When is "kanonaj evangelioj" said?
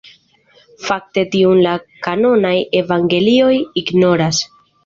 2.07-3.55